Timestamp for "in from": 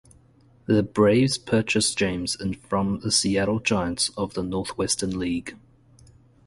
2.35-3.01